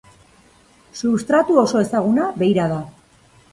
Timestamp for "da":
2.75-2.83